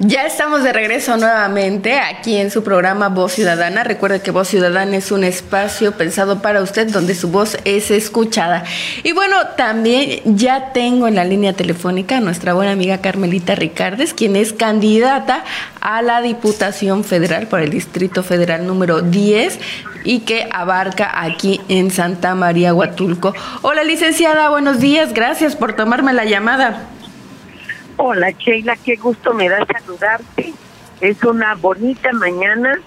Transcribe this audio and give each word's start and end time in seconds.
Ya 0.00 0.26
estamos 0.26 0.62
de 0.62 0.72
regreso 0.72 1.16
nuevamente 1.16 1.98
aquí 1.98 2.36
en 2.36 2.52
su 2.52 2.62
programa 2.62 3.08
Voz 3.08 3.32
Ciudadana. 3.32 3.82
Recuerde 3.82 4.22
que 4.22 4.30
Voz 4.30 4.46
Ciudadana 4.46 4.96
es 4.96 5.10
un 5.10 5.24
espacio 5.24 5.90
pensado 5.90 6.40
para 6.40 6.62
usted 6.62 6.88
donde 6.88 7.16
su 7.16 7.30
voz 7.30 7.58
es 7.64 7.90
escuchada. 7.90 8.62
Y 9.02 9.10
bueno, 9.10 9.34
también 9.56 10.20
ya 10.36 10.72
tengo 10.72 11.08
en 11.08 11.16
la 11.16 11.24
línea 11.24 11.52
telefónica 11.52 12.18
a 12.18 12.20
nuestra 12.20 12.54
buena 12.54 12.70
amiga 12.70 12.98
Carmelita 12.98 13.56
Ricardes, 13.56 14.14
quien 14.14 14.36
es 14.36 14.52
candidata 14.52 15.42
a 15.80 16.00
la 16.00 16.22
Diputación 16.22 17.02
Federal 17.02 17.48
por 17.48 17.58
el 17.58 17.70
Distrito 17.70 18.22
Federal 18.22 18.68
número 18.68 19.02
10 19.02 19.58
y 20.04 20.20
que 20.20 20.48
abarca 20.52 21.10
aquí 21.24 21.60
en 21.68 21.90
Santa 21.90 22.36
María 22.36 22.72
Huatulco. 22.72 23.34
Hola 23.62 23.82
licenciada, 23.82 24.48
buenos 24.48 24.78
días, 24.78 25.12
gracias 25.12 25.56
por 25.56 25.74
tomarme 25.74 26.12
la 26.12 26.24
llamada. 26.24 26.86
Hola 28.00 28.30
Sheila, 28.30 28.76
qué 28.76 28.94
gusto 28.94 29.34
me 29.34 29.48
da 29.48 29.66
saludarte. 29.66 30.54
Es 31.00 31.24
una 31.24 31.56
bonita 31.56 32.12
mañana 32.12 32.78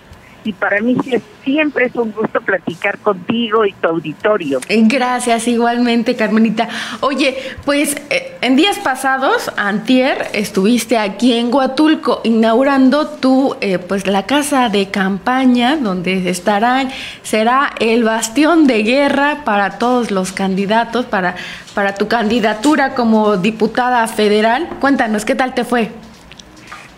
y 0.44 0.54
para 0.54 0.82
mí 0.82 0.98
siempre 1.44 1.86
es 1.86 1.96
un 1.96 2.12
gusto 2.12 2.42
platicar 2.42 2.98
contigo 3.00 3.66
y 3.66 3.74
tu 3.74 3.88
auditorio. 3.88 4.60
Gracias, 4.70 5.48
igualmente, 5.48 6.16
Carmenita. 6.16 6.68
Oye, 7.02 7.38
pues 7.66 7.96
eh, 8.10 8.38
en 8.42 8.56
días 8.56 8.80
pasados, 8.80 9.52
antier, 9.58 10.28
estuviste 10.34 10.98
aquí 10.98 11.34
en 11.34 11.54
Huatulco 11.54 12.22
inaugurando 12.24 13.08
tu, 13.08 13.56
eh, 13.62 13.80
pues 13.80 14.08
la 14.08 14.26
casa 14.26 14.70
de 14.70 14.90
campaña 14.90 15.78
donde 15.78 16.30
estarán, 16.30 16.90
será 17.24 17.72
el 17.80 18.04
bastión 18.04 18.68
de 18.68 18.84
guerra 18.84 19.44
para 19.46 19.78
todos 19.78 20.12
los 20.12 20.32
candidatos, 20.32 21.06
para, 21.06 21.36
para 21.74 21.96
tu 21.96 22.08
candidatura 22.08 22.96
como 22.96 23.38
diputada 23.38 24.08
federal. 24.08 24.70
Cuéntanos, 24.80 25.26
¿qué 25.26 25.36
tal 25.36 25.54
te 25.54 25.64
fue? 25.64 25.92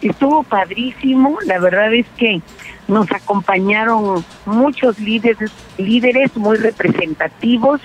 Estuvo 0.02 0.44
padrísimo, 0.44 1.38
la 1.46 1.60
verdad 1.60 1.94
es 1.94 2.06
que 2.18 2.42
nos 2.94 3.12
acompañaron 3.12 4.24
muchos 4.46 5.00
líderes, 5.00 5.52
líderes 5.78 6.38
muy 6.38 6.58
representativos, 6.58 7.82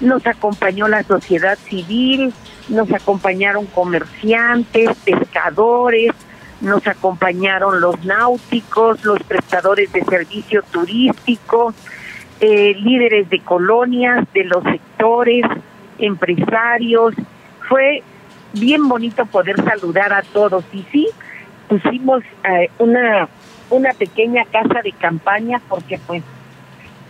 nos 0.00 0.26
acompañó 0.26 0.86
la 0.86 1.02
sociedad 1.02 1.58
civil, 1.58 2.32
nos 2.68 2.92
acompañaron 2.92 3.64
comerciantes, 3.66 4.90
pescadores, 5.02 6.12
nos 6.60 6.86
acompañaron 6.86 7.80
los 7.80 8.04
náuticos, 8.04 9.02
los 9.04 9.22
prestadores 9.22 9.90
de 9.92 10.04
servicio 10.04 10.62
turístico, 10.70 11.72
eh, 12.40 12.74
líderes 12.74 13.30
de 13.30 13.40
colonias, 13.40 14.26
de 14.34 14.44
los 14.44 14.62
sectores, 14.64 15.44
empresarios. 15.98 17.14
Fue 17.66 18.02
bien 18.52 18.88
bonito 18.88 19.24
poder 19.24 19.56
saludar 19.64 20.12
a 20.12 20.22
todos 20.22 20.64
y 20.72 20.84
sí, 20.92 21.08
pusimos 21.66 22.22
eh, 22.44 22.68
una 22.78 23.28
una 23.70 23.92
pequeña 23.92 24.44
casa 24.44 24.80
de 24.82 24.92
campaña 24.92 25.60
porque 25.68 25.98
pues 26.06 26.22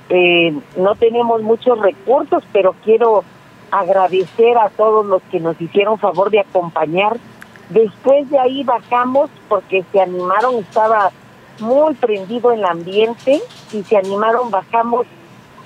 eh, 0.08 0.54
no 0.76 0.94
tenemos 0.96 1.42
muchos 1.42 1.78
recursos, 1.80 2.44
pero 2.52 2.74
quiero 2.84 3.24
agradecer 3.70 4.56
a 4.58 4.68
todos 4.70 5.06
los 5.06 5.22
que 5.30 5.40
nos 5.40 5.60
hicieron 5.60 5.98
favor 5.98 6.30
de 6.30 6.40
acompañar. 6.40 7.16
Después 7.70 8.30
de 8.30 8.38
ahí 8.38 8.62
bajamos 8.62 9.30
porque 9.48 9.84
se 9.90 10.00
animaron, 10.00 10.56
estaba 10.56 11.10
muy 11.60 11.94
prendido 11.94 12.52
el 12.52 12.64
ambiente 12.64 13.40
y 13.72 13.82
se 13.82 13.96
animaron, 13.96 14.50
bajamos 14.50 15.06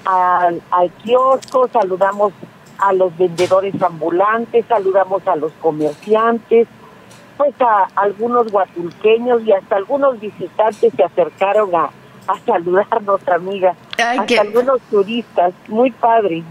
al, 0.04 0.62
al 0.70 0.90
kiosco, 0.92 1.68
saludamos 1.68 2.32
a 2.78 2.92
los 2.92 3.16
vendedores 3.18 3.80
ambulantes, 3.82 4.64
saludamos 4.68 5.26
a 5.26 5.34
los 5.34 5.52
comerciantes, 5.60 6.68
pues 7.38 7.54
a 7.60 7.88
algunos 7.94 8.50
guatulqueños 8.50 9.42
y 9.44 9.52
hasta 9.52 9.76
algunos 9.76 10.20
visitantes 10.20 10.92
se 10.94 11.02
acercaron 11.02 11.74
a, 11.74 11.90
a 12.28 12.38
saludarnos, 12.44 13.20
amiga. 13.28 13.74
hasta 13.96 14.40
algunos 14.40 14.80
turistas, 14.90 15.54
muy 15.68 15.90
padre. 15.90 16.42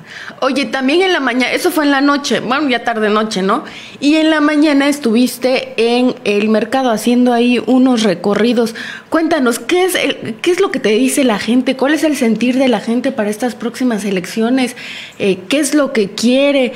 Oye, 0.41 0.65
también 0.65 1.03
en 1.03 1.13
la 1.13 1.19
mañana, 1.19 1.51
eso 1.51 1.69
fue 1.69 1.83
en 1.83 1.91
la 1.91 2.01
noche, 2.01 2.39
bueno, 2.39 2.67
ya 2.69 2.83
tarde 2.83 3.09
noche, 3.09 3.41
¿no? 3.43 3.63
Y 3.99 4.15
en 4.15 4.31
la 4.31 4.41
mañana 4.41 4.87
estuviste 4.87 5.73
en 5.77 6.15
el 6.23 6.49
mercado 6.49 6.89
haciendo 6.89 7.31
ahí 7.31 7.61
unos 7.67 8.03
recorridos. 8.03 8.73
Cuéntanos, 9.09 9.59
¿qué 9.59 9.85
es, 9.85 9.97
qué 10.41 10.51
es 10.51 10.59
lo 10.59 10.71
que 10.71 10.79
te 10.79 10.89
dice 10.89 11.23
la 11.23 11.37
gente? 11.37 11.77
¿Cuál 11.77 11.93
es 11.93 12.03
el 12.03 12.15
sentir 12.15 12.57
de 12.57 12.69
la 12.69 12.79
gente 12.79 13.11
para 13.11 13.29
estas 13.29 13.53
próximas 13.53 14.03
elecciones? 14.03 14.75
Eh, 15.19 15.39
¿Qué 15.47 15.59
es 15.59 15.75
lo 15.75 15.93
que 15.93 16.09
quiere? 16.11 16.73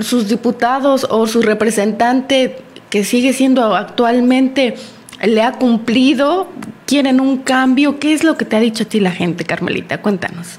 sus 0.00 0.28
diputados 0.28 1.06
o 1.10 1.26
su 1.26 1.42
representante 1.42 2.58
que 2.90 3.04
sigue 3.04 3.32
siendo 3.32 3.74
actualmente, 3.74 4.74
le 5.22 5.42
ha 5.42 5.52
cumplido? 5.52 6.48
¿Quieren 6.86 7.20
un 7.20 7.38
cambio? 7.38 7.98
¿Qué 7.98 8.12
es 8.12 8.24
lo 8.24 8.36
que 8.36 8.44
te 8.44 8.56
ha 8.56 8.60
dicho 8.60 8.84
a 8.84 8.86
ti 8.86 9.00
la 9.00 9.10
gente, 9.10 9.44
Carmelita? 9.44 10.00
Cuéntanos. 10.00 10.58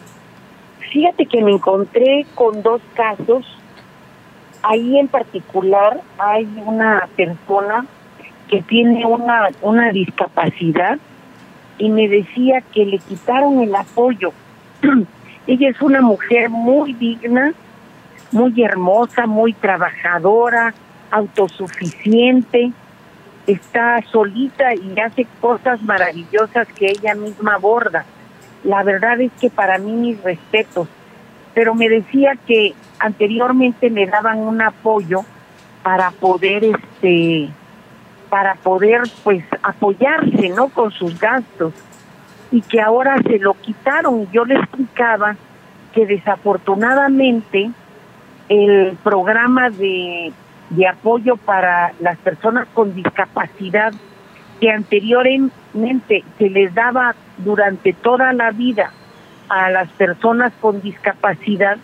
Fíjate 0.92 1.26
que 1.26 1.42
me 1.42 1.52
encontré 1.52 2.26
con 2.36 2.62
dos 2.62 2.82
casos. 2.94 3.46
Ahí 4.62 5.00
en 5.00 5.08
particular 5.08 6.02
hay 6.18 6.48
una 6.66 7.08
persona 7.16 7.86
que 8.50 8.62
tiene 8.64 9.06
una, 9.06 9.50
una 9.62 9.92
discapacidad 9.92 10.98
y 11.78 11.90
me 11.90 12.08
decía 12.08 12.62
que 12.74 12.86
le 12.86 13.00
quitaron 13.00 13.62
el 13.62 13.74
apoyo. 13.74 14.34
Ella 15.48 15.70
es 15.70 15.82
una 15.82 16.02
mujer 16.02 16.50
muy 16.50 16.94
digna, 16.94 17.54
muy 18.32 18.62
hermosa, 18.62 19.26
muy 19.26 19.54
trabajadora, 19.54 20.74
autosuficiente, 21.12 22.72
está 23.48 24.02
solita 24.12 24.74
y 24.76 25.00
hace 25.00 25.26
cosas 25.42 25.82
maravillosas 25.82 26.68
que 26.68 26.88
ella 26.88 27.16
misma 27.16 27.56
aborda. 27.56 28.06
La 28.64 28.84
verdad 28.84 29.20
es 29.22 29.32
que 29.40 29.50
para 29.50 29.78
mí 29.78 29.92
mis 29.92 30.24
respetos, 30.24 30.88
pero 31.54 31.74
me 31.74 31.90
decía 31.90 32.38
que 32.46 32.74
anteriormente 33.00 33.90
le 33.90 34.06
daban 34.06 34.40
un 34.40 34.62
apoyo 34.62 35.22
para 35.84 36.12
poder 36.12 36.64
este 36.66 37.50
para 38.30 38.54
poder 38.56 39.02
pues 39.24 39.44
apoyarse, 39.64 40.50
¿no? 40.50 40.70
con 40.70 40.92
sus 40.92 41.20
gastos 41.20 41.74
y 42.52 42.62
que 42.62 42.80
ahora 42.80 43.18
se 43.24 43.40
lo 43.40 43.56
quitaron. 43.56 44.30
Yo 44.32 44.46
le 44.46 44.56
explicaba 44.56 45.36
que 45.94 46.06
desafortunadamente 46.06 47.72
el 48.50 48.98
programa 49.04 49.70
de 49.70 50.32
de 50.70 50.88
apoyo 50.88 51.36
para 51.38 51.94
las 52.00 52.18
personas 52.18 52.68
con 52.74 52.94
discapacidad 52.96 53.94
que 54.60 54.70
anteriormente 54.70 56.24
se 56.38 56.50
les 56.50 56.74
daba 56.74 57.16
durante 57.38 57.94
toda 57.94 58.34
la 58.34 58.52
vida 58.52 58.92
a 59.48 59.70
las 59.72 59.90
personas 59.92 60.54
con 60.62 60.82
discapacidad, 60.82 61.78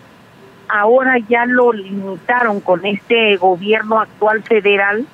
ahora 0.68 1.18
ya 1.18 1.46
lo 1.46 1.74
limitaron 1.74 2.60
con 2.60 2.86
este 2.86 3.38
gobierno 3.38 4.00
actual 4.00 4.44
federal 4.44 5.06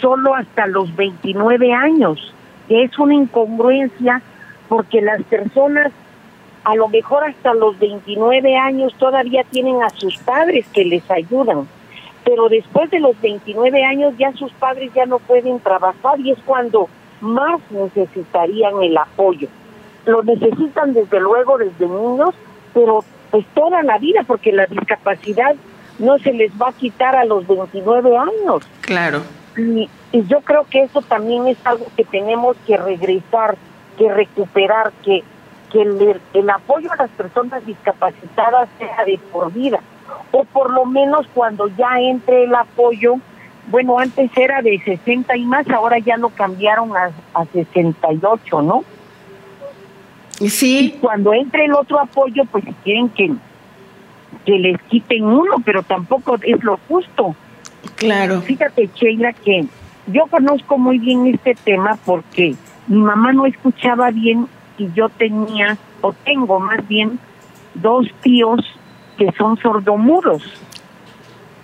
solo 0.00 0.34
hasta 0.34 0.66
los 0.66 0.94
29 0.94 1.72
años, 1.72 2.34
que 2.68 2.82
es 2.82 2.98
una 2.98 3.14
incongruencia 3.14 4.20
porque 4.68 5.00
las 5.00 5.22
personas 5.22 5.92
a 6.64 6.74
lo 6.74 6.88
mejor 6.88 7.24
hasta 7.24 7.54
los 7.54 7.78
29 7.78 8.56
años 8.56 8.92
todavía 8.98 9.44
tienen 9.44 9.82
a 9.82 9.90
sus 9.90 10.18
padres 10.18 10.66
que 10.74 10.84
les 10.84 11.08
ayudan 11.10 11.68
pero 12.26 12.48
después 12.48 12.90
de 12.90 12.98
los 12.98 13.18
29 13.20 13.84
años 13.84 14.12
ya 14.18 14.32
sus 14.32 14.50
padres 14.54 14.92
ya 14.92 15.06
no 15.06 15.20
pueden 15.20 15.60
trabajar 15.60 16.18
y 16.18 16.32
es 16.32 16.38
cuando 16.44 16.88
más 17.20 17.60
necesitarían 17.70 18.82
el 18.82 18.98
apoyo. 18.98 19.46
Lo 20.06 20.24
necesitan 20.24 20.92
desde 20.92 21.20
luego 21.20 21.56
desde 21.56 21.86
niños, 21.86 22.34
pero 22.74 23.04
pues 23.30 23.46
toda 23.54 23.84
la 23.84 23.98
vida, 23.98 24.24
porque 24.26 24.50
la 24.50 24.66
discapacidad 24.66 25.54
no 26.00 26.18
se 26.18 26.32
les 26.32 26.50
va 26.60 26.70
a 26.70 26.72
quitar 26.72 27.14
a 27.14 27.24
los 27.24 27.46
29 27.46 28.16
años. 28.16 28.68
Claro. 28.80 29.22
Y, 29.56 29.88
yo 30.12 30.40
creo 30.40 30.66
que 30.68 30.82
eso 30.82 31.02
también 31.02 31.46
es 31.46 31.58
algo 31.64 31.86
que 31.96 32.04
tenemos 32.04 32.56
que 32.66 32.76
regresar, 32.76 33.56
que 33.98 34.12
recuperar, 34.12 34.92
que, 35.04 35.22
que 35.70 35.82
el 35.82 36.50
apoyo 36.50 36.90
a 36.90 36.96
las 36.96 37.10
personas 37.10 37.64
discapacitadas 37.66 38.68
sea 38.78 39.04
de 39.04 39.18
por 39.30 39.52
vida 39.52 39.80
o 40.32 40.44
por 40.44 40.72
lo 40.72 40.84
menos 40.84 41.26
cuando 41.34 41.68
ya 41.76 41.98
entre 42.00 42.44
el 42.44 42.54
apoyo, 42.54 43.14
bueno, 43.68 43.98
antes 43.98 44.30
era 44.36 44.62
de 44.62 44.78
60 44.78 45.36
y 45.36 45.44
más, 45.44 45.68
ahora 45.70 45.98
ya 45.98 46.16
lo 46.16 46.28
cambiaron 46.30 46.96
a, 46.96 47.10
a 47.34 47.44
68, 47.46 48.62
¿no? 48.62 48.84
Sí. 50.30 50.78
Y 50.78 50.90
cuando 50.98 51.32
entre 51.32 51.64
el 51.64 51.74
otro 51.74 51.98
apoyo, 51.98 52.44
pues 52.44 52.64
si 52.64 52.72
quieren 52.84 53.08
que, 53.08 53.32
que 54.44 54.58
les 54.58 54.80
quiten 54.82 55.24
uno, 55.24 55.56
pero 55.64 55.82
tampoco 55.82 56.36
es 56.42 56.62
lo 56.62 56.78
justo. 56.88 57.34
Claro. 57.96 58.40
Fíjate, 58.42 58.90
Sheila, 58.94 59.32
que 59.32 59.66
yo 60.06 60.26
conozco 60.26 60.78
muy 60.78 60.98
bien 60.98 61.26
este 61.26 61.54
tema 61.54 61.98
porque 62.04 62.54
mi 62.86 62.98
mamá 62.98 63.32
no 63.32 63.46
escuchaba 63.46 64.10
bien 64.10 64.46
y 64.78 64.92
yo 64.92 65.08
tenía, 65.08 65.78
o 66.02 66.12
tengo 66.12 66.60
más 66.60 66.86
bien, 66.86 67.18
dos 67.74 68.06
tíos 68.22 68.60
que 69.16 69.32
son 69.32 69.56
sordomudos. 69.58 70.42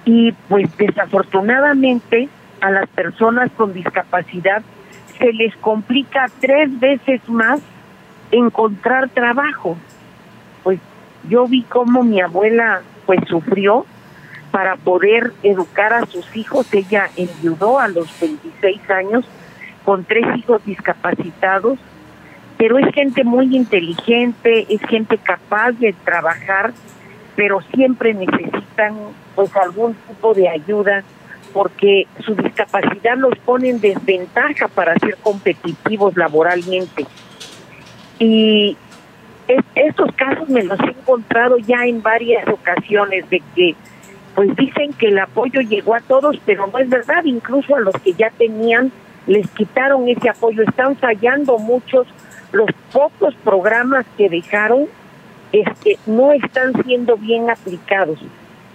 Y 0.04 0.32
pues 0.48 0.76
desafortunadamente 0.76 2.28
a 2.60 2.70
las 2.70 2.88
personas 2.88 3.50
con 3.56 3.72
discapacidad 3.72 4.62
se 5.18 5.32
les 5.32 5.54
complica 5.56 6.26
tres 6.40 6.78
veces 6.80 7.20
más 7.28 7.60
encontrar 8.30 9.08
trabajo. 9.10 9.76
Pues 10.62 10.80
yo 11.28 11.46
vi 11.46 11.62
cómo 11.62 12.02
mi 12.02 12.20
abuela 12.20 12.82
pues 13.06 13.20
sufrió 13.28 13.86
para 14.50 14.76
poder 14.76 15.32
educar 15.42 15.92
a 15.92 16.06
sus 16.06 16.36
hijos. 16.36 16.72
Ella 16.72 17.08
enviudó 17.16 17.78
a 17.78 17.88
los 17.88 18.08
26 18.20 18.90
años 18.90 19.24
con 19.84 20.04
tres 20.04 20.24
hijos 20.36 20.64
discapacitados, 20.64 21.78
pero 22.56 22.78
es 22.78 22.94
gente 22.94 23.24
muy 23.24 23.56
inteligente, 23.56 24.66
es 24.68 24.80
gente 24.82 25.18
capaz 25.18 25.72
de 25.72 25.92
trabajar, 26.04 26.72
pero 27.36 27.60
siempre 27.74 28.14
necesitan 28.14 28.96
pues 29.34 29.54
algún 29.56 29.94
tipo 29.94 30.34
de 30.34 30.48
ayuda 30.48 31.02
porque 31.52 32.06
su 32.24 32.34
discapacidad 32.34 33.16
los 33.16 33.36
pone 33.38 33.70
en 33.70 33.80
desventaja 33.80 34.68
para 34.68 34.98
ser 34.98 35.16
competitivos 35.22 36.16
laboralmente. 36.16 37.06
Y 38.18 38.76
estos 39.74 40.12
casos 40.12 40.48
me 40.48 40.62
los 40.62 40.78
he 40.80 40.90
encontrado 40.90 41.58
ya 41.58 41.84
en 41.84 42.02
varias 42.02 42.46
ocasiones 42.48 43.28
de 43.28 43.42
que 43.54 43.74
pues 44.34 44.54
dicen 44.56 44.94
que 44.94 45.08
el 45.08 45.18
apoyo 45.18 45.60
llegó 45.60 45.94
a 45.94 46.00
todos, 46.00 46.38
pero 46.46 46.66
no 46.66 46.78
es 46.78 46.88
verdad, 46.88 47.24
incluso 47.24 47.76
a 47.76 47.80
los 47.80 47.94
que 47.96 48.14
ya 48.14 48.30
tenían 48.30 48.90
les 49.26 49.48
quitaron 49.50 50.08
ese 50.08 50.28
apoyo, 50.28 50.62
están 50.62 50.96
fallando 50.96 51.58
muchos, 51.58 52.06
los 52.50 52.68
pocos 52.92 53.34
programas 53.44 54.04
que 54.16 54.28
dejaron 54.28 54.88
no 56.06 56.32
están 56.32 56.72
siendo 56.84 57.16
bien 57.16 57.50
aplicados. 57.50 58.18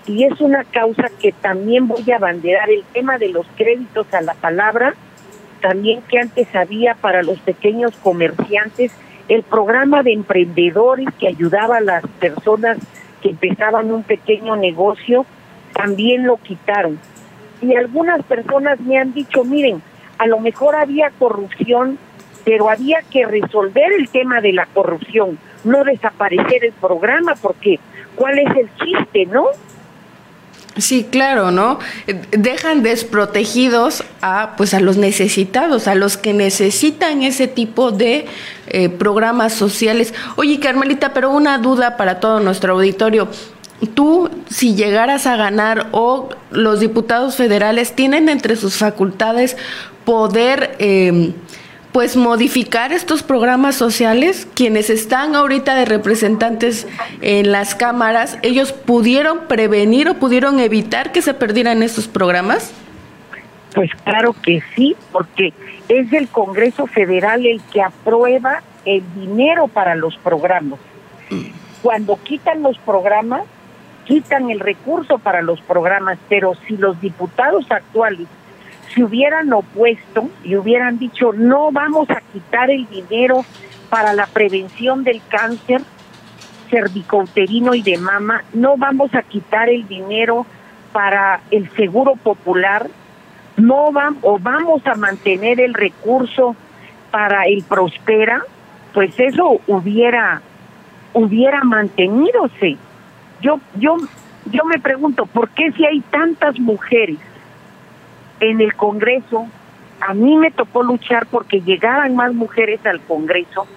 Y 0.06 0.24
es 0.24 0.39
una 0.39 0.63
causa 0.63 1.09
que 1.19 1.31
también 1.31 1.88
voy 1.88 2.09
a 2.12 2.15
abanderar, 2.15 2.69
el 2.69 2.83
tema 2.94 3.18
de 3.18 3.29
los 3.29 3.45
créditos 3.57 4.13
a 4.13 4.21
la 4.21 4.33
palabra, 4.35 4.94
también 5.62 6.01
que 6.07 6.19
antes 6.19 6.53
había 6.56 6.95
para 6.95 7.24
los 7.24 7.39
pequeños 7.39 7.91
comerciantes, 7.97 8.91
el 9.27 9.44
programa 9.44 10.03
de 10.03 10.13
emprendedores 10.13 11.07
que 11.19 11.27
ayudaba 11.27 11.77
a 11.77 11.81
las 11.81 12.07
personas 12.19 12.77
que 13.21 13.31
empezaban 13.31 13.91
un 13.91 14.03
pequeño 14.03 14.56
negocio, 14.56 15.25
también 15.74 16.25
lo 16.25 16.38
quitaron. 16.38 17.00
Y 17.62 17.75
algunas 17.75 18.24
personas 18.24 18.79
me 18.79 18.97
han 18.97 19.13
dicho, 19.13 19.44
miren, 19.44 19.81
a 20.18 20.27
lo 20.27 20.39
mejor 20.39 20.75
había 20.75 21.12
corrupción, 21.19 21.97
pero 22.48 22.70
había 22.70 23.00
que 23.12 23.26
resolver 23.26 23.92
el 24.00 24.08
tema 24.08 24.40
de 24.40 24.54
la 24.54 24.68
corrupción, 24.68 25.38
no 25.66 25.84
desaparecer 25.84 26.64
el 26.64 26.72
programa, 26.72 27.36
porque 27.42 27.78
¿cuál 28.16 28.40
es 28.40 28.48
el 28.56 28.70
chiste, 28.78 29.26
no? 29.26 29.48
Sí, 30.78 31.06
claro, 31.12 31.52
¿no? 31.52 31.80
Dejan 32.32 32.84
desprotegidos 32.84 34.06
a 34.22 34.54
pues 34.56 34.74
a 34.74 34.80
los 34.80 34.96
necesitados, 34.96 35.90
a 35.90 35.96
los 35.96 36.16
que 36.16 36.34
necesitan 36.34 37.22
ese 37.22 37.50
tipo 37.50 37.92
de 37.92 38.28
eh, 38.68 38.88
programas 38.88 39.52
sociales. 39.52 40.14
Oye, 40.38 40.62
Carmelita, 40.62 41.14
pero 41.14 41.32
una 41.32 41.58
duda 41.58 41.98
para 41.98 42.22
todo 42.22 42.40
nuestro 42.40 42.76
auditorio. 42.76 43.28
Tú, 43.94 44.30
si 44.50 44.74
llegaras 44.74 45.28
a 45.28 45.36
ganar 45.36 45.88
o 45.92 46.30
los 46.52 46.80
diputados 46.80 47.36
federales 47.36 47.92
tienen 47.92 48.30
entre 48.30 48.56
sus 48.56 48.78
facultades 48.78 49.58
poder 50.06 50.78
eh, 50.80 51.34
pues 51.92 52.16
modificar 52.16 52.92
estos 52.92 53.24
programas 53.24 53.75
sociales, 53.75 54.48
quienes 54.54 54.89
están 54.89 55.36
ahorita 55.36 55.75
de 55.75 55.86
representantes 55.86 56.88
en 57.22 57.51
las 57.51 57.75
cámaras, 57.75 58.38
ellos 58.42 58.72
pudieron 58.72 59.48
prevenir 59.48 60.10
o 60.10 60.16
pudieron 60.16 60.60
evitar 60.60 61.12
que 61.12 61.22
se 61.22 61.34
perdieran 61.34 61.84
estos 61.84 62.07
programas? 62.07 62.72
Pues 63.74 63.89
claro 64.04 64.36
que 64.42 64.62
sí, 64.75 64.95
porque 65.12 65.54
es 65.89 66.12
el 66.13 66.28
Congreso 66.28 66.88
Federal 66.88 67.45
el 67.45 67.62
que 67.72 67.81
aprueba 67.81 68.62
el 68.86 69.04
dinero 69.16 69.68
para 69.68 69.95
los 69.95 70.18
programas. 70.18 70.80
Cuando 71.81 72.18
quitan 72.24 72.63
los 72.63 72.78
programas, 72.80 73.44
quitan 74.06 74.50
el 74.50 74.60
recurso 74.60 75.19
para 75.19 75.42
los 75.42 75.62
programas, 75.62 76.18
pero 76.30 76.54
si 76.68 76.78
los 76.78 77.00
diputados 77.01 77.66
actuales 77.69 78.28
si 78.98 79.04
hubieran 79.04 79.54
opuesto 79.54 80.28
y 80.44 80.56
hubieran 80.56 80.98
dicho 80.98 81.32
no 81.32 81.72
vamos 81.72 82.10
a 82.10 82.20
quitar 82.34 82.72
el 82.72 82.88
dinero 82.90 83.46
para 83.92 84.14
la 84.14 84.26
prevención 84.26 85.04
del 85.04 85.22
cáncer 85.30 85.84
cervicouterino 86.72 87.76
y 87.76 87.84
de 87.84 87.98
mama, 87.98 88.44
no 88.54 88.76
vamos 88.76 89.14
a 89.14 89.22
quitar 89.22 89.70
el 89.70 89.88
dinero 89.88 90.48
para 90.92 91.42
el 91.52 91.70
seguro 91.76 92.16
popular, 92.16 92.88
no 93.56 93.92
vamos 93.92 94.20
o 94.24 94.40
vamos 94.40 94.86
a 94.88 94.96
mantener 94.96 95.62
el 95.62 95.76
recurso 95.76 96.56
para 97.12 97.44
el 97.44 97.64
prospera, 97.64 98.42
pues 98.94 99.18
eso 99.20 99.62
hubiera 99.68 100.42
hubiera 101.14 101.64
mantenidose. 101.64 102.78
Yo 103.42 103.60
yo 103.76 103.98
yo 104.52 104.66
me 104.66 104.80
pregunto, 104.80 105.28
¿por 105.28 105.50
qué 105.50 105.72
si 105.74 105.86
hay 105.86 106.02
tantas 106.02 106.60
mujeres 106.60 107.18
en 108.39 108.62
el 108.62 108.75
Congreso, 108.75 109.48
a 110.00 110.13
mí 110.13 110.36
me 110.36 110.51
tocó 110.51 110.84
luchar 110.84 111.28
porque 111.28 111.62
llegaran 111.62 112.16
más 112.16 112.34
mujeres 112.34 112.86
al 112.86 113.01
Congreso. 113.01 113.68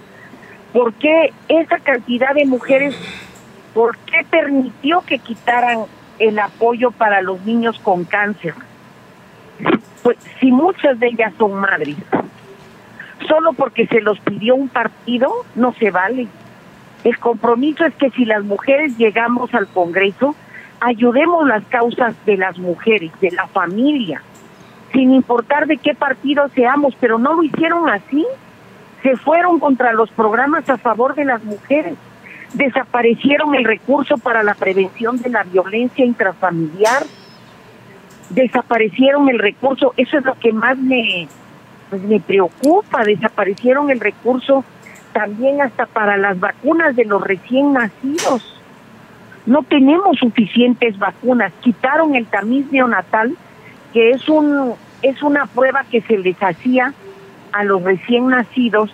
¿Por 0.73 0.93
qué 0.93 1.33
esa 1.49 1.79
cantidad 1.79 2.33
de 2.33 2.45
mujeres, 2.45 2.95
por 3.73 3.97
qué 3.97 4.25
permitió 4.29 5.01
que 5.01 5.19
quitaran 5.19 5.79
el 6.19 6.39
apoyo 6.39 6.91
para 6.91 7.21
los 7.21 7.43
niños 7.45 7.79
con 7.79 8.05
cáncer? 8.05 8.53
Pues 10.03 10.17
si 10.39 10.51
muchas 10.51 10.99
de 10.99 11.07
ellas 11.07 11.33
son 11.37 11.55
madres, 11.55 11.95
solo 13.27 13.53
porque 13.53 13.87
se 13.87 14.01
los 14.01 14.19
pidió 14.19 14.55
un 14.55 14.69
partido, 14.69 15.31
no 15.55 15.73
se 15.73 15.91
vale. 15.91 16.27
El 17.03 17.17
compromiso 17.17 17.85
es 17.85 17.93
que 17.95 18.11
si 18.11 18.25
las 18.25 18.43
mujeres 18.43 18.97
llegamos 18.97 19.53
al 19.53 19.67
Congreso, 19.67 20.35
ayudemos 20.79 21.47
las 21.47 21.63
causas 21.65 22.15
de 22.25 22.37
las 22.37 22.57
mujeres, 22.57 23.11
de 23.19 23.31
la 23.31 23.47
familia, 23.47 24.21
sin 24.91 25.11
importar 25.11 25.67
de 25.67 25.77
qué 25.77 25.93
partido 25.93 26.47
seamos, 26.49 26.95
pero 26.99 27.17
no 27.17 27.33
lo 27.33 27.43
hicieron 27.43 27.89
así. 27.89 28.25
Se 29.03 29.15
fueron 29.15 29.59
contra 29.59 29.93
los 29.93 30.09
programas 30.11 30.69
a 30.69 30.77
favor 30.77 31.15
de 31.15 31.25
las 31.25 31.43
mujeres. 31.43 31.95
Desaparecieron 32.53 33.55
el 33.55 33.63
recurso 33.63 34.17
para 34.17 34.43
la 34.43 34.53
prevención 34.53 35.21
de 35.21 35.29
la 35.29 35.43
violencia 35.43 36.05
intrafamiliar. 36.05 37.03
Desaparecieron 38.29 39.29
el 39.29 39.39
recurso, 39.39 39.93
eso 39.97 40.17
es 40.17 40.25
lo 40.25 40.35
que 40.35 40.51
más 40.51 40.77
me, 40.77 41.27
pues 41.89 42.01
me 42.03 42.19
preocupa. 42.19 43.03
Desaparecieron 43.03 43.89
el 43.89 43.99
recurso 43.99 44.63
también 45.13 45.61
hasta 45.61 45.85
para 45.85 46.17
las 46.17 46.39
vacunas 46.39 46.95
de 46.95 47.05
los 47.05 47.21
recién 47.23 47.73
nacidos. 47.73 48.59
No 49.45 49.63
tenemos 49.63 50.17
suficientes 50.17 50.99
vacunas. 50.99 51.51
Quitaron 51.61 52.15
el 52.15 52.27
tamiz 52.27 52.71
neonatal 52.71 53.35
que 53.93 54.11
es 54.11 54.27
un 54.29 54.73
es 55.01 55.21
una 55.23 55.45
prueba 55.45 55.83
que 55.89 56.01
se 56.01 56.17
les 56.17 56.41
hacía 56.41 56.93
a 57.51 57.63
los 57.63 57.81
recién 57.83 58.27
nacidos 58.27 58.91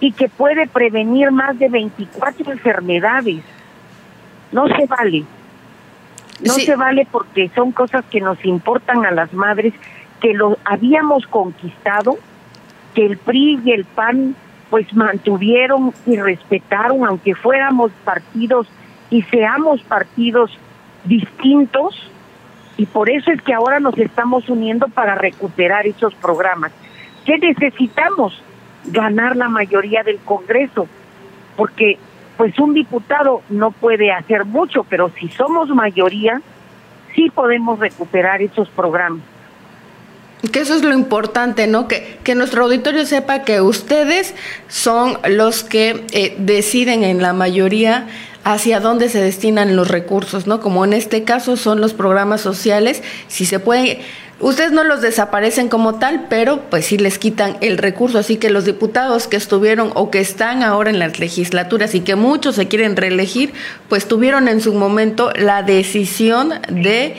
y 0.00 0.12
que 0.12 0.28
puede 0.28 0.66
prevenir 0.66 1.30
más 1.30 1.58
de 1.58 1.68
24 1.68 2.52
enfermedades. 2.52 3.42
No 4.52 4.66
se 4.68 4.86
vale. 4.86 5.24
No 6.40 6.54
se 6.54 6.76
vale 6.76 7.06
porque 7.10 7.50
son 7.54 7.72
cosas 7.72 8.04
que 8.10 8.20
nos 8.20 8.44
importan 8.44 9.06
a 9.06 9.12
las 9.12 9.32
madres, 9.32 9.72
que 10.20 10.34
lo 10.34 10.58
habíamos 10.64 11.26
conquistado, 11.26 12.18
que 12.94 13.06
el 13.06 13.18
PRI 13.18 13.60
y 13.64 13.72
el 13.72 13.84
PAN 13.84 14.34
pues 14.70 14.92
mantuvieron 14.94 15.92
y 16.06 16.16
respetaron, 16.16 17.04
aunque 17.04 17.34
fuéramos 17.34 17.92
partidos 18.04 18.66
y 19.10 19.22
seamos 19.22 19.80
partidos 19.82 20.50
distintos, 21.04 21.94
y 22.76 22.86
por 22.86 23.10
eso 23.10 23.30
es 23.30 23.40
que 23.42 23.54
ahora 23.54 23.80
nos 23.80 23.96
estamos 23.98 24.48
uniendo 24.48 24.88
para 24.88 25.14
recuperar 25.14 25.86
esos 25.86 26.14
programas. 26.14 26.72
¿Qué 27.24 27.38
necesitamos? 27.38 28.42
Ganar 28.86 29.36
la 29.36 29.48
mayoría 29.48 30.02
del 30.02 30.18
Congreso, 30.18 30.86
porque 31.56 31.98
pues 32.36 32.58
un 32.58 32.74
diputado 32.74 33.42
no 33.48 33.70
puede 33.70 34.12
hacer 34.12 34.44
mucho, 34.44 34.84
pero 34.84 35.10
si 35.10 35.28
somos 35.28 35.68
mayoría, 35.68 36.42
sí 37.14 37.30
podemos 37.30 37.78
recuperar 37.78 38.42
esos 38.42 38.68
programas. 38.68 39.22
Que 40.52 40.60
eso 40.60 40.74
es 40.74 40.82
lo 40.82 40.92
importante, 40.92 41.66
¿no? 41.66 41.88
Que, 41.88 42.18
que 42.22 42.34
nuestro 42.34 42.64
auditorio 42.64 43.06
sepa 43.06 43.42
que 43.42 43.60
ustedes 43.60 44.34
son 44.68 45.18
los 45.28 45.64
que 45.64 46.04
eh, 46.12 46.34
deciden 46.38 47.04
en 47.04 47.22
la 47.22 47.32
mayoría 47.32 48.06
hacia 48.44 48.78
dónde 48.80 49.08
se 49.08 49.20
destinan 49.22 49.74
los 49.74 49.88
recursos, 49.88 50.46
¿no? 50.46 50.60
Como 50.60 50.84
en 50.84 50.92
este 50.92 51.24
caso 51.24 51.56
son 51.56 51.80
los 51.80 51.94
programas 51.94 52.42
sociales, 52.42 53.02
si 53.26 53.46
se 53.46 53.58
puede 53.58 54.00
Ustedes 54.40 54.72
no 54.72 54.82
los 54.82 55.00
desaparecen 55.00 55.68
como 55.68 55.94
tal, 55.94 56.26
pero 56.28 56.62
pues 56.68 56.86
sí 56.86 56.98
les 56.98 57.18
quitan 57.18 57.56
el 57.60 57.78
recurso. 57.78 58.18
Así 58.18 58.36
que 58.36 58.50
los 58.50 58.64
diputados 58.64 59.28
que 59.28 59.36
estuvieron 59.36 59.92
o 59.94 60.10
que 60.10 60.18
están 60.18 60.64
ahora 60.64 60.90
en 60.90 60.98
las 60.98 61.20
legislaturas 61.20 61.94
y 61.94 62.00
que 62.00 62.16
muchos 62.16 62.56
se 62.56 62.66
quieren 62.66 62.96
reelegir, 62.96 63.52
pues 63.88 64.06
tuvieron 64.06 64.48
en 64.48 64.60
su 64.60 64.74
momento 64.74 65.30
la 65.36 65.62
decisión 65.62 66.54
de 66.68 67.14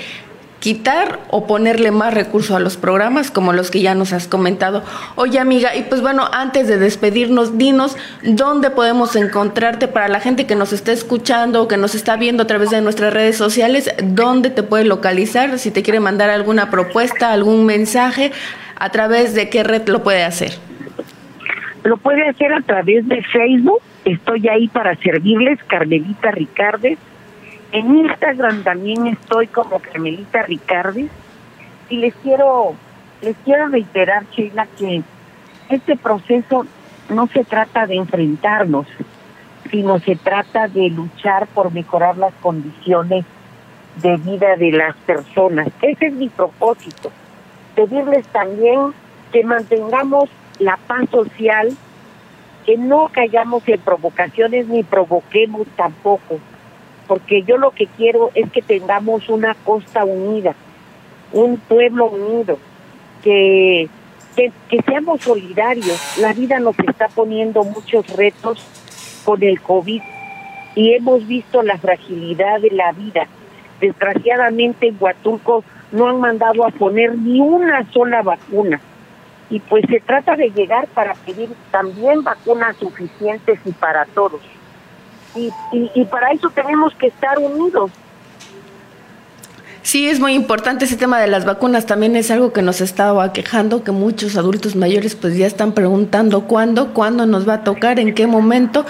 quitar 0.66 1.20
o 1.30 1.46
ponerle 1.46 1.92
más 1.92 2.12
recursos 2.12 2.56
a 2.56 2.60
los 2.60 2.76
programas 2.76 3.30
como 3.30 3.54
los 3.54 3.70
que 3.70 3.82
ya 3.82 3.94
nos 3.94 4.14
has 4.14 4.28
comentado. 4.28 4.84
Oye 5.14 5.38
amiga, 5.38 5.76
y 5.76 5.84
pues 5.84 6.02
bueno, 6.02 6.28
antes 6.34 6.68
de 6.68 6.80
despedirnos, 6.80 7.60
dinos 7.60 7.96
dónde 8.24 8.72
podemos 8.72 9.16
encontrarte 9.16 9.88
para 9.88 10.08
la 10.08 10.20
gente 10.20 10.48
que 10.48 10.56
nos 10.56 10.74
está 10.74 10.92
escuchando 10.92 11.62
o 11.62 11.68
que 11.68 11.78
nos 11.78 11.94
está 11.94 12.16
viendo 12.16 12.42
a 12.42 12.48
través 12.48 12.72
de 12.72 12.82
nuestras 12.82 13.14
redes 13.14 13.38
sociales, 13.38 13.94
dónde 14.02 14.50
te 14.50 14.64
puede 14.64 14.86
localizar, 14.86 15.60
si 15.60 15.70
te 15.70 15.84
quiere 15.84 16.00
mandar 16.00 16.32
alguna 16.32 16.72
propuesta, 16.72 17.32
algún 17.32 17.68
mensaje, 17.68 18.32
a 18.76 18.90
través 18.90 19.36
de 19.36 19.50
qué 19.50 19.64
red 19.64 19.88
lo 19.88 20.02
puede 20.02 20.24
hacer. 20.24 20.54
Lo 21.84 21.98
puede 21.98 22.28
hacer 22.28 22.52
a 22.52 22.62
través 22.62 23.08
de 23.08 23.22
Facebook, 23.22 23.84
estoy 24.04 24.48
ahí 24.48 24.68
para 24.68 24.96
servirles, 24.96 25.60
Carmelita 25.68 26.32
Ricardes 26.32 26.98
en 27.76 27.94
Instagram 27.94 28.64
también 28.64 29.06
estoy 29.08 29.48
como 29.48 29.80
Carmelita 29.80 30.44
Ricardi 30.44 31.10
y 31.90 31.98
les 31.98 32.16
quiero 32.16 32.74
les 33.22 33.36
quiero 33.44 33.68
reiterar, 33.68 34.26
Sheila, 34.32 34.66
que 34.78 35.04
este 35.70 35.98
proceso 35.98 36.66
no 37.10 37.28
se 37.28 37.44
trata 37.44 37.86
de 37.86 37.96
enfrentarnos, 37.96 38.88
sino 39.70 40.00
se 40.00 40.16
trata 40.16 40.70
de 40.70 40.90
luchar 40.90 41.48
por 41.48 41.74
mejorar 41.74 42.18
las 42.18 42.34
condiciones 42.36 43.26
de 44.02 44.18
vida 44.18 44.56
de 44.56 44.72
las 44.72 44.96
personas. 44.98 45.68
Ese 45.82 46.08
es 46.08 46.14
mi 46.14 46.30
propósito. 46.30 47.12
Pedirles 47.76 48.26
también 48.28 48.94
que 49.34 49.44
mantengamos 49.44 50.30
la 50.60 50.78
paz 50.78 51.10
social, 51.10 51.76
que 52.66 52.78
no 52.78 53.10
callamos 53.12 53.68
en 53.68 53.82
provocaciones 53.82 54.68
ni 54.68 54.84
provoquemos 54.84 55.68
tampoco 55.76 56.40
porque 57.08 57.44
yo 57.44 57.58
lo 57.58 57.72
que 57.72 57.88
quiero 57.88 58.32
es 58.34 58.50
que 58.52 58.62
tengamos 58.62 59.30
una 59.30 59.54
costa 59.54 60.06
unida, 60.06 60.56
un 61.32 61.58
pueblo 61.58 62.06
unido, 62.06 62.58
que, 63.24 63.90
que, 64.36 64.52
seamos 64.86 65.22
solidarios. 65.22 66.18
La 66.20 66.34
vida 66.34 66.60
nos 66.60 66.78
está 66.80 67.08
poniendo 67.08 67.64
muchos 67.64 68.08
retos 68.16 68.66
con 69.24 69.44
el 69.44 69.62
COVID 69.62 70.02
y 70.76 70.94
hemos 70.94 71.28
visto 71.28 71.64
la 71.64 71.78
fragilidad 71.78 72.60
de 72.62 72.72
la 72.72 72.92
vida. 72.92 73.28
Desgraciadamente 73.80 74.88
en 74.88 74.98
Huatulco 75.00 75.64
no 75.92 76.08
han 76.08 76.20
mandado 76.20 76.66
a 76.66 76.70
poner 76.70 77.18
ni 77.18 77.40
una 77.40 77.90
sola 77.92 78.22
vacuna. 78.22 78.80
Y 79.50 79.60
pues 79.60 79.86
se 79.90 80.00
trata 80.00 80.36
de 80.36 80.50
llegar 80.50 80.88
para 80.88 81.14
pedir 81.14 81.50
también 81.72 82.24
vacunas 82.24 82.76
suficientes 82.78 83.60
y 83.64 83.72
para 83.72 84.06
todos 84.06 84.42
y, 85.36 85.52
y, 85.94 86.06
para 86.06 86.32
eso 86.32 86.50
tenemos 86.50 86.94
que 86.96 87.08
estar 87.08 87.38
unidos. 87.40 87.92
Sí, 89.82 90.10
es 90.10 90.20
muy 90.20 90.34
importante 90.34 90.86
ese 90.86 90.98
tema 90.98 91.20
de 91.20 91.28
las 91.28 91.46
vacunas. 91.46 91.86
También 91.86 92.16
es 92.16 92.32
algo 92.32 92.54
que 92.54 92.64
nos 92.64 92.82
estaba 92.82 93.32
quejando, 93.34 93.84
que 93.84 93.92
muchos 93.92 94.36
adultos 94.36 94.76
mayores 94.76 95.16
pues 95.16 95.38
ya 95.38 95.46
están 95.46 95.74
preguntando 95.74 96.46
cuándo, 96.48 96.92
cuándo 96.94 97.28
nos 97.28 97.48
va 97.48 97.56
a 97.56 97.64
tocar, 97.64 98.00
en 98.00 98.16
qué 98.16 98.26
momento. 98.26 98.86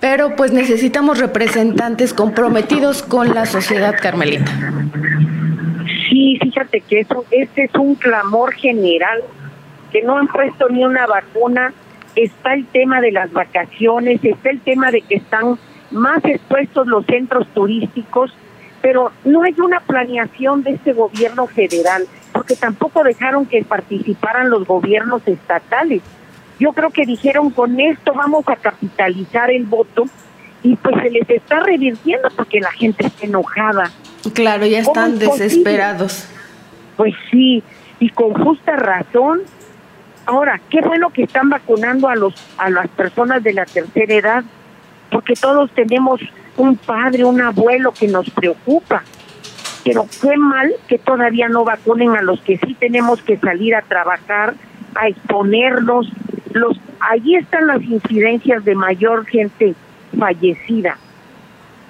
Pero 0.00 0.36
pues 0.36 0.52
necesitamos 0.52 1.18
representantes 1.18 2.14
comprometidos 2.14 3.02
con 3.02 3.34
la 3.34 3.44
sociedad 3.44 3.94
carmelita. 4.00 4.50
Sí, 6.08 6.38
fíjate 6.40 6.80
que 6.80 7.00
eso, 7.00 7.26
este 7.30 7.64
es 7.64 7.74
un 7.74 7.94
clamor 7.96 8.54
general, 8.54 9.22
que 9.92 10.02
no 10.02 10.16
han 10.16 10.28
puesto 10.28 10.70
ni 10.70 10.82
una 10.82 11.06
vacuna. 11.06 11.74
Está 12.16 12.54
el 12.54 12.64
tema 12.66 13.02
de 13.02 13.12
las 13.12 13.30
vacaciones, 13.32 14.24
está 14.24 14.48
el 14.48 14.60
tema 14.60 14.90
de 14.90 15.02
que 15.02 15.16
están 15.16 15.58
más 15.90 16.24
expuestos 16.24 16.86
los 16.86 17.04
centros 17.06 17.46
turísticos, 17.54 18.32
pero 18.82 19.12
no 19.24 19.42
hay 19.42 19.54
una 19.58 19.80
planeación 19.80 20.62
de 20.62 20.72
este 20.72 20.92
gobierno 20.92 21.46
federal, 21.46 22.06
porque 22.32 22.56
tampoco 22.56 23.02
dejaron 23.02 23.46
que 23.46 23.64
participaran 23.64 24.50
los 24.50 24.66
gobiernos 24.66 25.22
estatales. 25.26 26.02
Yo 26.60 26.72
creo 26.72 26.90
que 26.90 27.06
dijeron 27.06 27.50
con 27.50 27.78
esto 27.80 28.12
vamos 28.14 28.44
a 28.48 28.56
capitalizar 28.56 29.50
el 29.50 29.64
voto 29.64 30.04
y 30.62 30.76
pues 30.76 30.96
se 31.02 31.10
les 31.10 31.30
está 31.30 31.60
revirtiendo 31.60 32.28
porque 32.36 32.60
la 32.60 32.72
gente 32.72 33.06
está 33.06 33.26
enojada. 33.26 33.90
Claro, 34.34 34.66
ya 34.66 34.80
están 34.80 35.18
desesperados. 35.18 36.28
Pues 36.96 37.14
sí, 37.30 37.62
y 38.00 38.10
con 38.10 38.34
justa 38.34 38.76
razón. 38.76 39.42
Ahora, 40.26 40.60
qué 40.68 40.80
bueno 40.80 41.10
que 41.10 41.22
están 41.22 41.48
vacunando 41.48 42.08
a 42.08 42.16
los 42.16 42.34
a 42.58 42.68
las 42.70 42.88
personas 42.88 43.42
de 43.42 43.54
la 43.54 43.64
tercera 43.64 44.14
edad, 44.14 44.44
porque 45.28 45.40
todos 45.42 45.70
tenemos 45.72 46.20
un 46.56 46.76
padre, 46.76 47.22
un 47.24 47.40
abuelo 47.42 47.92
que 47.92 48.08
nos 48.08 48.30
preocupa. 48.30 49.02
Pero 49.84 50.06
qué 50.22 50.36
mal 50.38 50.72
que 50.88 50.96
todavía 50.96 51.50
no 51.50 51.64
vacunen 51.64 52.16
a 52.16 52.22
los 52.22 52.40
que 52.40 52.56
sí 52.56 52.74
tenemos 52.74 53.22
que 53.22 53.36
salir 53.36 53.74
a 53.74 53.82
trabajar, 53.82 54.54
a 54.94 55.08
exponernos. 55.08 56.10
Los, 56.54 56.80
allí 57.00 57.36
están 57.36 57.66
las 57.66 57.82
incidencias 57.82 58.64
de 58.64 58.74
mayor 58.74 59.26
gente 59.26 59.74
fallecida. 60.18 60.96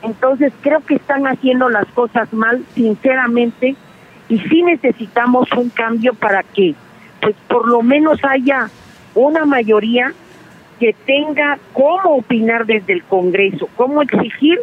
Entonces 0.02 0.52
creo 0.60 0.80
que 0.80 0.96
están 0.96 1.28
haciendo 1.28 1.68
las 1.68 1.86
cosas 1.88 2.32
mal, 2.32 2.64
sinceramente, 2.74 3.76
y 4.28 4.38
sí 4.40 4.62
necesitamos 4.62 5.48
un 5.52 5.70
cambio 5.70 6.12
para 6.14 6.42
que, 6.42 6.74
pues 7.20 7.36
por 7.46 7.68
lo 7.68 7.82
menos 7.82 8.18
haya 8.24 8.68
una 9.14 9.44
mayoría 9.44 10.12
que 10.78 10.94
tenga 11.06 11.58
cómo 11.72 12.16
opinar 12.16 12.66
desde 12.66 12.92
el 12.92 13.02
Congreso, 13.04 13.68
cómo 13.76 14.02
exigir 14.02 14.58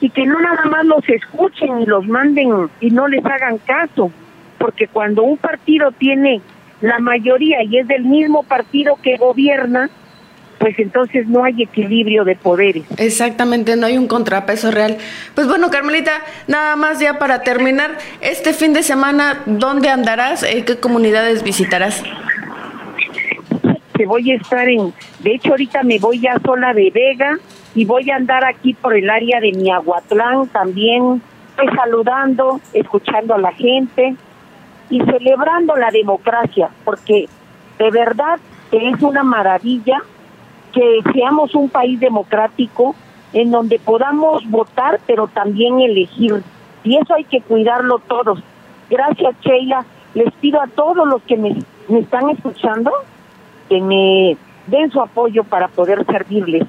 y 0.00 0.10
que 0.10 0.26
no 0.26 0.40
nada 0.40 0.64
más 0.64 0.84
los 0.84 1.08
escuchen 1.08 1.80
y 1.80 1.86
los 1.86 2.06
manden 2.06 2.68
y 2.80 2.90
no 2.90 3.06
les 3.08 3.24
hagan 3.24 3.58
caso, 3.58 4.10
porque 4.58 4.88
cuando 4.88 5.22
un 5.22 5.36
partido 5.36 5.92
tiene 5.92 6.40
la 6.80 6.98
mayoría 6.98 7.62
y 7.62 7.78
es 7.78 7.86
del 7.86 8.04
mismo 8.04 8.42
partido 8.42 8.96
que 9.02 9.16
gobierna, 9.16 9.90
pues 10.58 10.78
entonces 10.78 11.26
no 11.26 11.44
hay 11.44 11.62
equilibrio 11.62 12.24
de 12.24 12.36
poderes. 12.36 12.84
Exactamente, 12.98 13.76
no 13.76 13.86
hay 13.86 13.96
un 13.96 14.06
contrapeso 14.06 14.70
real. 14.70 14.98
Pues 15.34 15.48
bueno, 15.48 15.70
Carmelita, 15.70 16.12
nada 16.48 16.76
más 16.76 17.00
ya 17.00 17.18
para 17.18 17.42
terminar, 17.42 17.96
este 18.20 18.52
fin 18.52 18.74
de 18.74 18.82
semana, 18.82 19.42
¿dónde 19.46 19.88
andarás? 19.88 20.42
Eh, 20.42 20.64
¿Qué 20.66 20.76
comunidades 20.76 21.42
visitarás? 21.42 22.02
Voy 24.06 24.30
a 24.32 24.36
estar 24.36 24.68
en, 24.68 24.92
de 25.20 25.34
hecho 25.34 25.50
ahorita 25.50 25.82
me 25.82 25.98
voy 25.98 26.20
ya 26.20 26.38
sola 26.44 26.72
de 26.72 26.90
Vega 26.90 27.38
y 27.74 27.84
voy 27.84 28.10
a 28.10 28.16
andar 28.16 28.44
aquí 28.44 28.74
por 28.74 28.94
el 28.94 29.08
área 29.08 29.40
de 29.40 29.52
Miahuatlán 29.52 30.48
también, 30.48 31.22
pues, 31.56 31.68
saludando, 31.74 32.60
escuchando 32.72 33.34
a 33.34 33.38
la 33.38 33.52
gente 33.52 34.16
y 34.88 35.00
celebrando 35.00 35.76
la 35.76 35.90
democracia, 35.90 36.70
porque 36.84 37.28
de 37.78 37.90
verdad 37.90 38.38
que 38.70 38.88
es 38.90 39.02
una 39.02 39.22
maravilla 39.22 40.02
que 40.72 41.00
seamos 41.12 41.54
un 41.54 41.68
país 41.68 41.98
democrático 42.00 42.94
en 43.32 43.50
donde 43.50 43.78
podamos 43.78 44.48
votar, 44.48 45.00
pero 45.06 45.28
también 45.28 45.80
elegir. 45.80 46.42
Y 46.82 46.96
eso 46.96 47.14
hay 47.14 47.24
que 47.24 47.40
cuidarlo 47.40 47.98
todos. 48.00 48.42
Gracias, 48.88 49.34
Sheila. 49.42 49.84
Les 50.14 50.32
pido 50.34 50.60
a 50.60 50.66
todos 50.66 51.06
los 51.06 51.22
que 51.22 51.36
me, 51.36 51.56
me 51.88 52.00
están 52.00 52.30
escuchando 52.30 52.92
que 53.70 53.80
me 53.80 54.36
den 54.66 54.90
su 54.90 55.00
apoyo 55.00 55.44
para 55.44 55.68
poder 55.68 56.04
servirles 56.04 56.64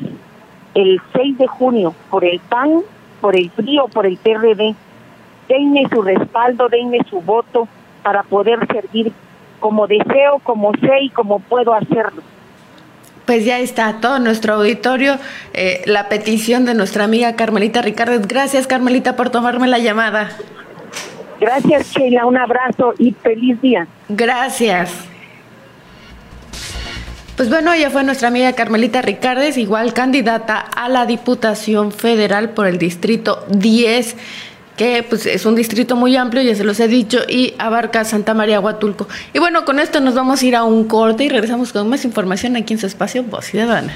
el 0.76 1.02
6 1.14 1.38
de 1.40 1.48
junio 1.48 1.94
por 2.10 2.24
el 2.24 2.40
PAN, 2.40 2.82
por 3.20 3.36
el 3.36 3.50
frío, 3.50 3.88
por 3.88 4.06
el 4.06 4.18
PRD. 4.18 4.76
Denme 5.50 5.90
su 5.92 6.02
respaldo, 6.02 6.70
denme 6.70 7.00
su 7.10 7.20
voto 7.20 7.68
para 8.04 8.24
poder 8.24 8.66
servir 8.68 9.12
como 9.60 9.88
deseo, 9.88 10.40
como 10.44 10.72
sé 10.74 11.02
y 11.02 11.10
como 11.10 11.40
puedo 11.40 11.74
hacerlo. 11.74 12.22
Pues 13.26 13.46
ya 13.46 13.60
está 13.60 14.00
todo 14.00 14.20
nuestro 14.20 14.56
auditorio, 14.56 15.18
eh, 15.54 15.82
la 15.86 16.08
petición 16.08 16.66
de 16.66 16.74
nuestra 16.74 17.04
amiga 17.04 17.36
Carmelita 17.36 17.82
Ricardo. 17.82 18.20
Gracias 18.28 18.68
Carmelita 18.68 19.16
por 19.16 19.30
tomarme 19.30 19.68
la 19.68 19.80
llamada. 19.80 20.32
Gracias 21.40 21.92
Sheila, 21.92 22.26
un 22.28 22.38
abrazo 22.38 22.94
y 23.00 23.12
feliz 23.14 23.60
día. 23.62 23.88
Gracias. 24.10 25.11
Pues 27.42 27.50
bueno, 27.50 27.74
ella 27.74 27.90
fue 27.90 28.04
nuestra 28.04 28.28
amiga 28.28 28.54
Carmelita 28.54 29.02
Ricardes, 29.02 29.58
igual 29.58 29.96
candidata 29.96 30.60
a 30.60 30.88
la 30.90 31.08
Diputación 31.08 31.92
Federal 31.92 32.52
por 32.52 32.68
el 32.68 32.78
Distrito 32.78 33.48
10 33.50 34.16
que 34.78 35.02
pues 35.02 35.26
es 35.26 35.48
un 35.48 35.56
distrito 35.56 35.96
muy 35.96 36.16
amplio, 36.16 36.44
ya 36.44 36.54
se 36.54 36.64
los 36.64 36.80
he 36.80 36.88
dicho, 36.88 37.18
y 37.28 37.56
abarca 37.58 38.06
Santa 38.06 38.36
María 38.36 38.60
Huatulco. 38.60 39.08
Y 39.34 39.40
bueno, 39.40 39.66
con 39.66 39.80
esto 39.80 40.00
nos 40.02 40.14
vamos 40.14 40.44
a 40.44 40.46
ir 40.46 40.56
a 40.56 40.64
un 40.64 40.84
corte 40.84 41.24
y 41.24 41.30
regresamos 41.30 41.74
con 41.74 41.90
más 41.90 42.06
información 42.06 42.56
aquí 42.58 42.74
en 42.74 42.80
su 42.80 42.86
espacio 42.86 43.24
Voz 43.24 43.46
Ciudadana. 43.46 43.96